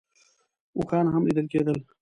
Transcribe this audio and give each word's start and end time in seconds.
اوښان 0.77 1.05
هم 1.13 1.23
لیدل 1.27 1.47
کېدل. 1.53 1.77